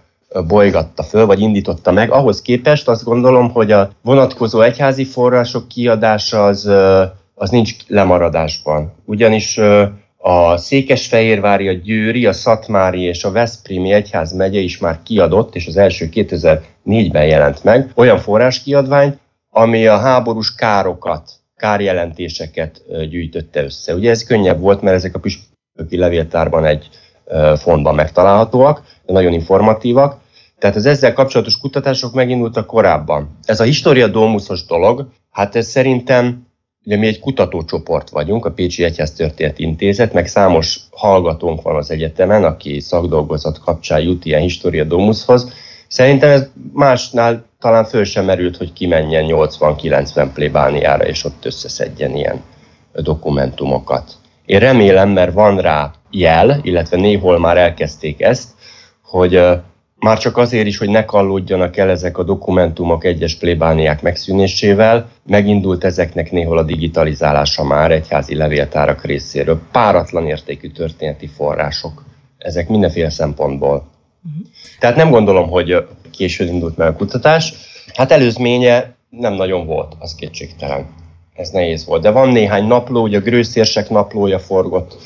bolygatta 0.46 1.02
föl, 1.02 1.26
vagy 1.26 1.40
indította 1.40 1.92
meg. 1.92 2.10
Ahhoz 2.10 2.42
képest 2.42 2.88
azt 2.88 3.04
gondolom, 3.04 3.50
hogy 3.50 3.72
a 3.72 3.90
vonatkozó 4.02 4.60
egyházi 4.60 5.04
források 5.04 5.68
kiadása 5.68 6.44
az, 6.44 6.70
az 7.34 7.50
nincs 7.50 7.74
lemaradásban. 7.86 8.92
Ugyanis 9.04 9.60
a 10.22 10.56
Székesfehérvári, 10.56 11.68
a 11.68 11.72
Győri, 11.72 12.26
a 12.26 12.32
Szatmári 12.32 13.00
és 13.00 13.24
a 13.24 13.30
Veszprémi 13.30 13.92
egyház 13.92 14.32
megye 14.32 14.60
is 14.60 14.78
már 14.78 14.98
kiadott, 15.02 15.54
és 15.54 15.66
az 15.66 15.76
első 15.76 16.08
2004-ben 16.12 17.26
jelent 17.26 17.64
meg, 17.64 17.90
olyan 17.94 18.18
forráskiadványt, 18.18 19.18
ami 19.50 19.86
a 19.86 19.98
háborús 19.98 20.54
károkat, 20.54 21.30
kárjelentéseket 21.56 22.82
gyűjtötte 23.08 23.62
össze. 23.62 23.94
Ugye 23.94 24.10
ez 24.10 24.24
könnyebb 24.24 24.60
volt, 24.60 24.82
mert 24.82 24.96
ezek 24.96 25.14
a 25.14 25.18
püspöki 25.18 25.96
levéltárban 25.96 26.64
egy 26.64 26.88
fontban 27.56 27.94
megtalálhatóak, 27.94 28.82
de 29.06 29.12
nagyon 29.12 29.32
informatívak. 29.32 30.20
Tehát 30.58 30.76
az 30.76 30.86
ezzel 30.86 31.12
kapcsolatos 31.12 31.58
kutatások 31.58 32.14
megindultak 32.14 32.66
korábban. 32.66 33.38
Ez 33.44 33.60
a 33.60 33.64
Historia 33.64 34.08
Domusos 34.08 34.66
dolog, 34.66 35.08
hát 35.30 35.56
ez 35.56 35.66
szerintem 35.66 36.46
Ugye 36.84 36.96
mi 36.96 37.06
egy 37.06 37.20
kutatócsoport 37.20 38.10
vagyunk, 38.10 38.44
a 38.44 38.50
Pécsi 38.50 38.84
Egyház 38.84 39.12
Történet 39.12 39.58
Intézet, 39.58 40.12
meg 40.12 40.26
számos 40.26 40.80
hallgatónk 40.90 41.62
van 41.62 41.76
az 41.76 41.90
egyetemen, 41.90 42.44
aki 42.44 42.80
szakdolgozat 42.80 43.58
kapcsán 43.58 44.00
jut 44.00 44.24
ilyen 44.24 44.40
Historia 44.40 44.84
Domushoz. 44.84 45.52
Szerintem 45.88 46.30
ez 46.30 46.48
másnál 46.72 47.44
talán 47.58 47.84
föl 47.84 48.04
sem 48.04 48.24
merült, 48.24 48.56
hogy 48.56 48.72
kimenjen 48.72 49.24
80-90 49.28 50.28
plébániára, 50.34 51.06
és 51.06 51.24
ott 51.24 51.44
összeszedjen 51.44 52.16
ilyen 52.16 52.42
dokumentumokat. 52.92 54.12
Én 54.46 54.58
remélem, 54.58 55.08
mert 55.08 55.32
van 55.32 55.60
rá 55.60 55.92
jel, 56.10 56.60
illetve 56.62 56.96
néhol 56.96 57.38
már 57.38 57.56
elkezdték 57.56 58.20
ezt, 58.20 58.48
hogy 59.02 59.42
már 60.00 60.18
csak 60.18 60.36
azért 60.36 60.66
is, 60.66 60.78
hogy 60.78 60.88
ne 60.88 61.04
kallódjanak 61.04 61.76
el 61.76 61.90
ezek 61.90 62.18
a 62.18 62.22
dokumentumok 62.22 63.04
egyes 63.04 63.34
plébániák 63.34 64.02
megszűnésével, 64.02 65.08
megindult 65.26 65.84
ezeknek 65.84 66.30
néhol 66.30 66.58
a 66.58 66.62
digitalizálása 66.62 67.64
már 67.64 67.90
egyházi 67.90 68.34
levéltárak 68.34 69.04
részéről. 69.04 69.60
Páratlan 69.72 70.26
értékű 70.26 70.70
történeti 70.70 71.26
források. 71.26 72.04
Ezek 72.38 72.68
mindenféle 72.68 73.10
szempontból. 73.10 73.74
Uh-huh. 73.74 74.46
Tehát 74.78 74.96
nem 74.96 75.10
gondolom, 75.10 75.48
hogy 75.48 75.86
későn 76.10 76.48
indult 76.48 76.76
meg 76.76 76.88
a 76.88 76.96
kutatás. 76.96 77.54
Hát 77.94 78.12
előzménye 78.12 78.94
nem 79.10 79.32
nagyon 79.32 79.66
volt, 79.66 79.96
az 79.98 80.14
kétségtelen. 80.14 80.86
Ez 81.34 81.50
nehéz 81.50 81.84
volt. 81.84 82.02
De 82.02 82.10
van 82.10 82.28
néhány 82.28 82.66
napló, 82.66 83.02
ugye 83.02 83.18
a 83.18 83.20
Grőszérsek 83.20 83.90
naplója 83.90 84.38
forgott 84.38 84.96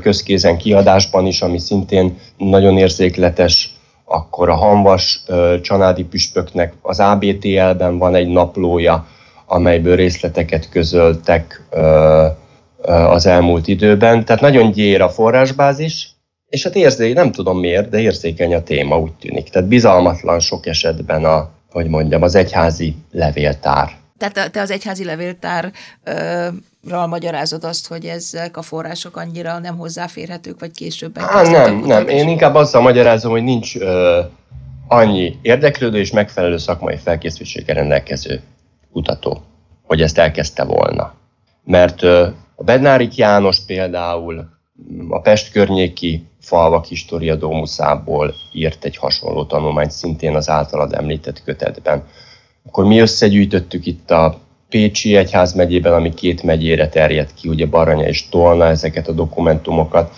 közkézen 0.00 0.56
kiadásban 0.56 1.26
is, 1.26 1.40
ami 1.40 1.58
szintén 1.58 2.18
nagyon 2.36 2.78
érzékletes 2.78 3.74
akkor 4.04 4.48
a 4.48 4.54
Hanvas 4.54 5.22
csanádi 5.62 6.04
püspöknek 6.04 6.72
az 6.82 7.00
ABTL-ben 7.00 7.98
van 7.98 8.14
egy 8.14 8.28
naplója, 8.28 9.06
amelyből 9.46 9.96
részleteket 9.96 10.68
közöltek 10.68 11.66
az 12.86 13.26
elmúlt 13.26 13.68
időben. 13.68 14.24
Tehát 14.24 14.42
nagyon 14.42 14.70
gyér 14.70 15.00
a 15.00 15.08
forrásbázis, 15.08 16.10
és 16.48 16.62
hát 16.62 16.74
érzé, 16.76 17.12
nem 17.12 17.32
tudom 17.32 17.58
miért, 17.58 17.88
de 17.88 18.00
érzékeny 18.00 18.54
a 18.54 18.62
téma, 18.62 18.98
úgy 18.98 19.12
tűnik. 19.12 19.48
Tehát 19.48 19.68
bizalmatlan 19.68 20.40
sok 20.40 20.66
esetben 20.66 21.24
a, 21.24 21.48
hogy 21.70 21.86
mondjam, 21.86 22.22
az 22.22 22.34
egyházi 22.34 22.96
levéltár. 23.10 24.00
Tehát 24.30 24.52
te 24.52 24.60
az 24.60 24.70
egyházi 24.70 25.04
levéltárral 25.04 25.72
magyarázod 27.06 27.64
azt, 27.64 27.88
hogy 27.88 28.04
ezek 28.04 28.56
a 28.56 28.62
források 28.62 29.16
annyira 29.16 29.58
nem 29.58 29.76
hozzáférhetők, 29.76 30.60
vagy 30.60 30.70
később 30.70 31.18
Há, 31.18 31.42
Nem, 31.42 31.78
nem. 31.78 32.08
Én 32.08 32.28
inkább 32.28 32.54
azzal 32.54 32.82
magyarázom, 32.82 33.30
hogy 33.30 33.42
nincs 33.42 33.76
ö, 33.76 34.20
annyi 34.88 35.38
érdeklődő 35.42 35.98
és 35.98 36.10
megfelelő 36.10 36.56
szakmai 36.56 36.96
felkészültséggel 36.96 37.74
rendelkező 37.74 38.40
kutató, 38.92 39.42
hogy 39.82 40.02
ezt 40.02 40.18
elkezdte 40.18 40.64
volna. 40.64 41.14
Mert 41.64 42.02
ö, 42.02 42.28
a 42.54 42.64
Bednárik 42.64 43.16
János 43.16 43.60
például 43.66 44.48
a 45.08 45.20
Pest 45.20 45.52
környéki 45.52 46.26
falvak 46.40 46.84
história 46.84 47.34
domuszából 47.34 48.34
írt 48.52 48.84
egy 48.84 48.96
hasonló 48.96 49.44
tanulmányt, 49.44 49.90
szintén 49.90 50.36
az 50.36 50.48
általad 50.48 50.92
említett 50.92 51.42
kötetben 51.44 52.04
akkor 52.66 52.84
mi 52.84 52.98
összegyűjtöttük 52.98 53.86
itt 53.86 54.10
a 54.10 54.38
Pécsi 54.68 55.16
Egyház 55.16 55.52
megyében, 55.52 55.92
ami 55.92 56.14
két 56.14 56.42
megyére 56.42 56.88
terjedt 56.88 57.34
ki, 57.34 57.48
ugye 57.48 57.66
Baranya 57.66 58.06
és 58.06 58.28
Tolna 58.28 58.66
ezeket 58.66 59.08
a 59.08 59.12
dokumentumokat. 59.12 60.14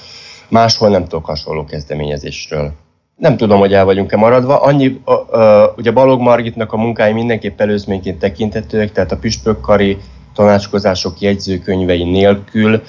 Máshol 0.48 0.88
nem 0.88 1.02
tudok 1.02 1.24
hasonló 1.24 1.64
kezdeményezésről. 1.64 2.72
Nem 3.16 3.36
tudom, 3.36 3.58
hogy 3.58 3.72
el 3.72 3.84
vagyunk-e 3.84 4.16
maradva. 4.16 4.60
Annyi, 4.60 5.00
ugye 5.76 5.90
Balog 5.90 6.20
Margitnak 6.20 6.72
a 6.72 6.76
munkái 6.76 7.12
mindenképp 7.12 7.60
előzményként 7.60 8.18
tekintetőek, 8.18 8.92
tehát 8.92 9.12
a 9.12 9.16
püspökkari 9.16 9.98
tanácskozások 10.34 11.20
jegyzőkönyvei 11.20 12.04
nélkül 12.04 12.82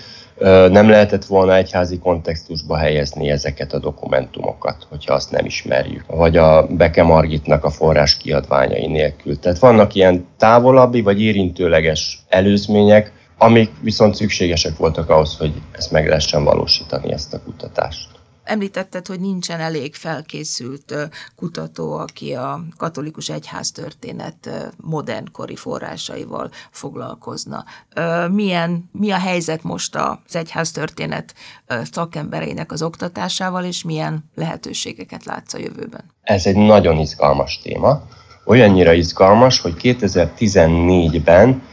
nem 0.69 0.89
lehetett 0.89 1.26
volna 1.26 1.56
egyházi 1.56 2.00
kontextusba 2.00 2.78
helyezni 2.78 3.30
ezeket 3.30 3.74
a 3.74 3.80
dokumentumokat, 3.80 4.86
hogyha 4.89 5.13
azt 5.13 5.32
nem 5.32 5.45
ismerjük, 5.45 6.06
vagy 6.08 6.38
a 6.38 6.67
Beke 6.67 7.04
Margitnak 7.04 7.63
a 7.63 7.69
forrás 7.69 8.17
kiadványai 8.17 8.88
nélkül. 8.88 9.39
Tehát 9.39 9.60
vannak 9.60 9.93
ilyen 9.93 10.26
távolabbi 10.38 11.02
vagy 11.02 11.21
érintőleges 11.21 12.24
előzmények, 12.30 13.12
amik 13.38 13.71
viszont 13.82 14.15
szükségesek 14.15 14.78
voltak 14.78 15.10
ahhoz, 15.10 15.38
hogy 15.38 15.54
ezt 15.71 15.91
meg 15.91 16.08
lehessen 16.08 16.43
valósítani, 16.43 17.12
ezt 17.12 17.34
a 17.34 17.39
kutatást. 17.39 18.14
Említetted, 18.45 19.08
hogy 19.08 19.19
nincsen 19.19 19.60
elég 19.60 19.95
felkészült 19.95 20.95
kutató, 21.36 21.97
aki 21.97 22.34
a 22.34 22.63
katolikus 22.77 23.29
egyház 23.29 23.71
történet 23.71 24.49
modernkori 24.77 25.55
forrásaival 25.55 26.49
foglalkozna. 26.71 27.65
Milyen, 28.31 28.89
mi 28.91 29.12
a 29.12 29.17
helyzet 29.17 29.63
most 29.63 29.95
az 29.95 30.36
egyház 30.36 30.71
történet 30.71 31.34
szakembereinek 31.91 32.71
az 32.71 32.81
oktatásával, 32.81 33.63
és 33.63 33.84
milyen 33.84 34.29
lehetőségeket 34.36 35.25
látsz 35.25 35.53
a 35.53 35.58
jövőben? 35.58 36.12
Ez 36.21 36.45
egy 36.45 36.55
nagyon 36.55 36.97
izgalmas 36.97 37.60
téma. 37.63 38.01
Olyannyira 38.45 38.93
izgalmas, 38.93 39.60
hogy 39.60 39.75
2014-ben 39.81 41.63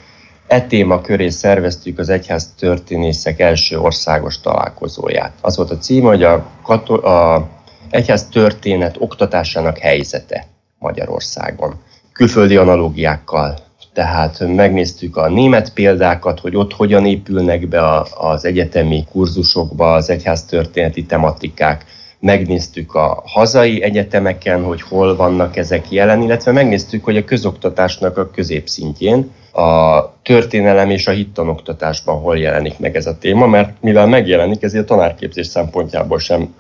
E 0.46 0.60
téma 0.60 1.00
köré 1.00 1.28
szerveztük 1.28 1.98
az 1.98 2.08
egyház 2.08 2.54
történészek 2.58 3.40
első 3.40 3.78
országos 3.78 4.40
találkozóját. 4.40 5.32
Az 5.40 5.56
volt 5.56 5.70
a 5.70 5.78
cím, 5.78 6.02
hogy 6.02 6.22
a, 6.22 6.46
katol- 6.62 7.04
a 7.04 7.48
egyház 7.90 8.28
történet 8.28 8.96
oktatásának 8.98 9.78
helyzete 9.78 10.46
Magyarországon. 10.78 11.74
Külföldi 12.12 12.56
analógiákkal 12.56 13.58
tehát 13.92 14.44
megnéztük 14.46 15.16
a 15.16 15.28
német 15.28 15.72
példákat, 15.72 16.40
hogy 16.40 16.56
ott 16.56 16.72
hogyan 16.72 17.06
épülnek 17.06 17.68
be 17.68 18.00
az 18.14 18.44
egyetemi 18.44 19.04
kurzusokba 19.10 19.92
az 19.92 20.10
egyház 20.10 20.44
történeti 20.44 21.04
tematikák, 21.04 21.84
megnéztük 22.20 22.94
a 22.94 23.22
hazai 23.26 23.82
egyetemeken, 23.82 24.64
hogy 24.64 24.82
hol 24.82 25.16
vannak 25.16 25.56
ezek 25.56 25.90
jelen, 25.90 26.22
illetve 26.22 26.52
megnéztük, 26.52 27.04
hogy 27.04 27.16
a 27.16 27.24
közoktatásnak 27.24 28.18
a 28.18 28.30
középszintjén, 28.30 29.30
a 29.52 30.00
történelem 30.22 30.90
és 30.90 31.06
a 31.06 31.10
hittanoktatásban 31.10 32.20
hol 32.20 32.38
jelenik 32.38 32.78
meg 32.78 32.96
ez 32.96 33.06
a 33.06 33.18
téma, 33.18 33.46
mert 33.46 33.76
mivel 33.80 34.06
megjelenik, 34.06 34.62
ezért 34.62 34.84
a 34.84 34.94
tanárképzés 34.94 35.46
szempontjából 35.46 36.18
sem 36.18 36.54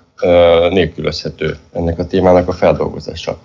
nélkülözhető 0.70 1.56
ennek 1.72 1.98
a 1.98 2.06
témának 2.06 2.48
a 2.48 2.52
feldolgozása. 2.52 3.38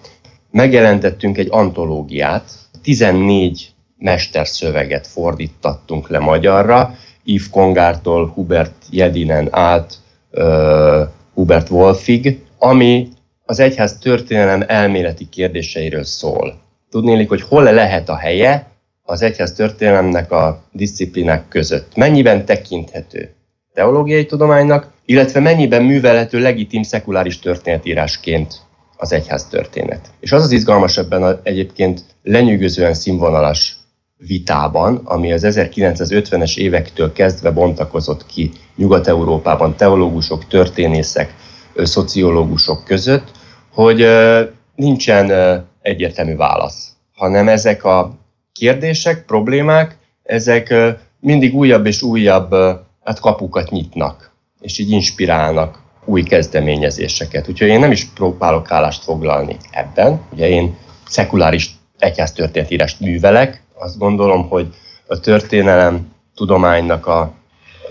Megjelentettünk 0.52 1.38
egy 1.38 1.48
antológiát, 1.52 2.52
14 2.84 3.72
mesterszöveget 3.98 5.08
fordítattunk 5.08 6.10
le 6.10 6.20
magyarra, 6.20 6.96
Yves 7.24 7.50
Kongártól 7.50 8.28
Hubert 8.28 8.74
Jedinen 8.90 9.48
át 9.52 9.94
Hubert 11.34 11.70
Wolfig, 11.70 12.42
ami 12.58 13.08
az 13.46 13.60
egyház 13.60 13.98
történelem 13.98 14.64
elméleti 14.68 15.30
kérdéseiről 15.30 16.04
szól. 16.04 16.60
Tudnélik, 16.90 17.30
hogy 17.30 17.42
hol 17.42 17.64
lehet 17.64 18.10
a 18.10 18.16
helye 18.16 18.68
az 19.10 19.22
egyház 19.22 19.54
történelemnek 19.54 20.32
a 20.32 20.64
disziplinák 20.72 21.48
között. 21.48 21.96
Mennyiben 21.96 22.46
tekinthető 22.46 23.34
teológiai 23.74 24.26
tudománynak, 24.26 24.92
illetve 25.06 25.40
mennyiben 25.40 25.84
művelhető 25.84 26.40
legitim 26.40 26.84
szekuláris 26.84 27.40
történetírásként 27.40 28.62
az 28.98 29.12
egyház 29.12 29.48
történet. 29.48 30.08
És 30.20 30.32
az 30.32 30.44
az 30.44 30.52
izgalmas 30.52 30.98
ebben 30.98 31.24
a 31.24 31.40
egyébként 31.44 32.04
lenyűgözően 32.24 32.94
színvonalas 32.94 33.78
vitában, 34.18 35.02
ami 35.04 35.34
az 35.34 35.44
1950-es 35.46 36.58
évektől 36.58 37.14
kezdve 37.14 37.52
bontakozott 37.52 38.26
ki 38.26 38.52
Nyugat-Európában 38.76 39.76
teológusok, 39.76 40.48
történészek, 40.48 41.34
szociológusok 41.76 42.84
között, 42.84 43.32
hogy 43.74 44.08
nincsen 44.76 45.32
egyértelmű 45.82 46.36
válasz, 46.36 46.90
hanem 47.16 47.48
ezek 47.48 47.84
a 47.84 48.16
kérdések, 48.58 49.26
problémák, 49.26 49.98
ezek 50.24 50.74
mindig 51.20 51.56
újabb 51.56 51.86
és 51.86 52.02
újabb 52.02 52.52
hát 53.04 53.20
kapukat 53.20 53.70
nyitnak, 53.70 54.32
és 54.62 54.78
így 54.78 54.90
inspirálnak 54.90 55.82
új 56.06 56.24
kezdeményezéseket. 56.24 57.50
Úgyhogy 57.50 57.68
én 57.68 57.80
nem 57.80 57.92
is 57.92 58.06
próbálok 58.06 58.72
állást 58.72 59.04
foglalni 59.04 59.58
ebben. 59.72 60.22
Ugye 60.32 60.50
én 60.50 60.76
szekuláris 61.08 61.76
egyháztörténetírást 62.00 63.00
művelek, 63.00 63.62
azt 63.74 63.98
gondolom, 63.98 64.48
hogy 64.50 64.68
a 65.08 65.20
történelem 65.20 66.12
tudománynak 66.36 67.08
a 67.08 67.34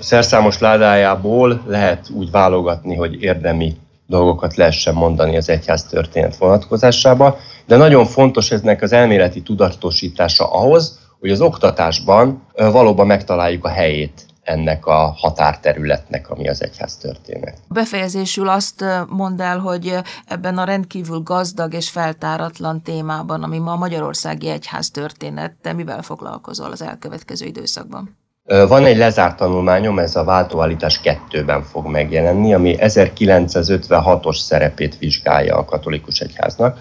szerszámos 0.00 0.58
ládájából 0.58 1.62
lehet 1.66 2.10
úgy 2.10 2.30
válogatni, 2.30 2.94
hogy 2.94 3.22
érdemi 3.22 3.76
dolgokat 4.06 4.56
lehessen 4.56 4.94
mondani 4.94 5.36
az 5.36 5.48
egyház 5.48 5.84
történet 5.84 6.36
vonatkozásába, 6.36 7.36
de 7.66 7.76
nagyon 7.76 8.06
fontos 8.06 8.50
eznek 8.50 8.82
az 8.82 8.92
elméleti 8.92 9.42
tudatosítása 9.42 10.50
ahhoz, 10.52 10.98
hogy 11.20 11.30
az 11.30 11.40
oktatásban 11.40 12.42
valóban 12.54 13.06
megtaláljuk 13.06 13.64
a 13.64 13.68
helyét 13.68 14.26
ennek 14.42 14.86
a 14.86 15.14
határterületnek, 15.16 16.30
ami 16.30 16.48
az 16.48 16.62
egyház 16.62 16.96
történet. 16.96 17.58
Befejezésül 17.68 18.48
azt 18.48 18.84
mondd 19.08 19.40
el, 19.40 19.58
hogy 19.58 19.98
ebben 20.26 20.58
a 20.58 20.64
rendkívül 20.64 21.20
gazdag 21.20 21.74
és 21.74 21.90
feltáratlan 21.90 22.82
témában, 22.82 23.42
ami 23.42 23.58
ma 23.58 23.72
a 23.72 23.76
Magyarországi 23.76 24.48
Egyház 24.48 24.90
történet, 24.90 25.56
te 25.62 25.72
mivel 25.72 26.02
foglalkozol 26.02 26.70
az 26.70 26.82
elkövetkező 26.82 27.46
időszakban? 27.46 28.16
Van 28.46 28.84
egy 28.84 28.96
lezárt 28.96 29.36
tanulmányom, 29.36 29.98
ez 29.98 30.16
a 30.16 30.24
váltóállítás 30.24 31.00
kettőben 31.00 31.62
fog 31.62 31.86
megjelenni, 31.86 32.54
ami 32.54 32.76
1956-os 32.78 34.36
szerepét 34.36 34.98
vizsgálja 34.98 35.56
a 35.56 35.64
katolikus 35.64 36.20
egyháznak. 36.20 36.80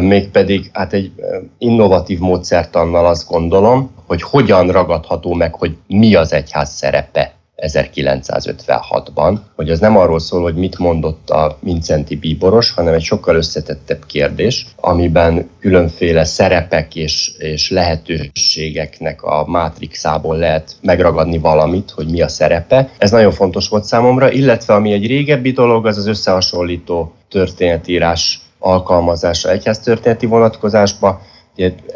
Mégpedig 0.00 0.70
hát 0.72 0.92
egy 0.92 1.12
innovatív 1.58 2.18
módszertannal 2.18 3.06
azt 3.06 3.28
gondolom, 3.28 3.90
hogy 4.06 4.22
hogyan 4.22 4.68
ragadható 4.68 5.34
meg, 5.34 5.54
hogy 5.54 5.76
mi 5.86 6.14
az 6.14 6.32
egyház 6.32 6.70
szerepe 6.70 7.39
1956-ban, 7.60 9.38
hogy 9.56 9.70
az 9.70 9.78
nem 9.78 9.96
arról 9.96 10.18
szól, 10.18 10.42
hogy 10.42 10.54
mit 10.54 10.78
mondott 10.78 11.30
a 11.30 11.58
Mincenti 11.60 12.16
bíboros, 12.16 12.70
hanem 12.70 12.94
egy 12.94 13.02
sokkal 13.02 13.36
összetettebb 13.36 14.06
kérdés, 14.06 14.66
amiben 14.76 15.48
különféle 15.60 16.24
szerepek 16.24 16.94
és, 16.94 17.32
és 17.38 17.70
lehetőségeknek 17.70 19.22
a 19.22 19.44
mátrixából 19.46 20.36
lehet 20.36 20.76
megragadni 20.80 21.38
valamit, 21.38 21.90
hogy 21.90 22.10
mi 22.10 22.20
a 22.20 22.28
szerepe. 22.28 22.90
Ez 22.98 23.10
nagyon 23.10 23.32
fontos 23.32 23.68
volt 23.68 23.84
számomra, 23.84 24.30
illetve 24.30 24.74
ami 24.74 24.92
egy 24.92 25.06
régebbi 25.06 25.50
dolog, 25.50 25.86
az 25.86 25.96
az 25.96 26.06
összehasonlító 26.06 27.12
történetírás 27.28 28.40
alkalmazása 28.58 29.50
egyháztörténeti 29.50 30.26
vonatkozásba. 30.26 31.20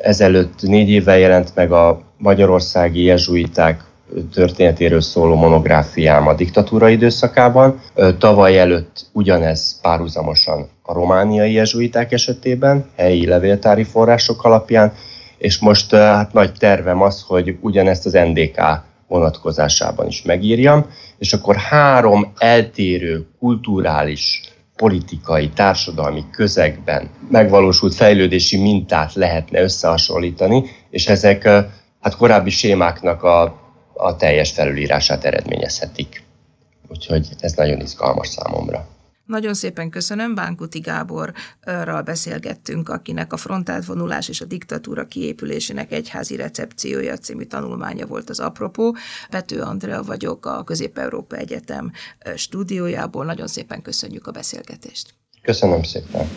Ezelőtt 0.03 0.62
négy 0.62 0.88
évvel 0.88 1.18
jelent 1.18 1.55
meg 1.55 1.72
a 1.72 2.00
magyarországi 2.16 3.03
jezsuiták 3.03 3.85
történetéről 4.32 5.00
szóló 5.00 5.34
monográfiám 5.34 6.26
a 6.26 6.34
diktatúra 6.34 6.88
időszakában. 6.88 7.80
Tavaly 8.18 8.58
előtt 8.58 9.06
ugyanez 9.12 9.80
párhuzamosan 9.80 10.68
a 10.82 10.92
romániai 10.92 11.52
jezsuiták 11.52 12.12
esetében, 12.12 12.84
helyi 12.96 13.26
levéltári 13.26 13.84
források 13.84 14.44
alapján, 14.44 14.92
és 15.38 15.58
most 15.58 15.94
hát 15.94 16.32
nagy 16.32 16.52
tervem 16.52 17.02
az, 17.02 17.24
hogy 17.26 17.56
ugyanezt 17.60 18.06
az 18.06 18.12
NDK 18.12 18.60
vonatkozásában 19.08 20.06
is 20.06 20.22
megírjam, 20.22 20.86
és 21.18 21.32
akkor 21.32 21.56
három 21.56 22.32
eltérő 22.38 23.26
kulturális, 23.38 24.40
politikai, 24.76 25.48
társadalmi 25.48 26.24
közegben 26.30 27.10
megvalósult 27.30 27.94
fejlődési 27.94 28.56
mintát 28.56 29.14
lehetne 29.14 29.62
összehasonlítani, 29.62 30.64
és 30.90 31.08
ezek 31.08 31.44
hát 32.00 32.16
korábbi 32.16 32.50
sémáknak 32.50 33.22
a 33.22 33.63
a 33.94 34.16
teljes 34.16 34.52
felülírását 34.52 35.24
eredményezhetik. 35.24 36.22
Úgyhogy 36.88 37.28
ez 37.38 37.52
nagyon 37.52 37.80
izgalmas 37.80 38.28
számomra. 38.28 38.88
Nagyon 39.26 39.54
szépen 39.54 39.90
köszönöm, 39.90 40.35
Bánkuti 40.35 40.78
Gáborral 40.78 42.02
beszélgettünk, 42.04 42.88
akinek 42.88 43.33
a 43.33 43.37
frontáltvonulás 43.37 44.28
és 44.28 44.40
a 44.40 44.44
diktatúra 44.44 45.07
kiépülésének 45.07 45.92
egyházi 45.92 46.37
recepciója 46.37 47.16
című 47.16 47.44
tanulmánya 47.44 48.07
volt 48.07 48.30
az 48.30 48.40
apropó. 48.40 48.96
Pető 49.30 49.61
Andrea 49.61 50.02
vagyok 50.02 50.46
a 50.46 50.64
Közép-Európa 50.64 51.37
Egyetem 51.37 51.92
stúdiójából. 52.37 53.24
Nagyon 53.24 53.46
szépen 53.46 53.83
köszönjük 53.83 54.26
a 54.26 54.30
beszélgetést. 54.30 55.14
Köszönöm 55.42 55.83
szépen. 55.83 56.28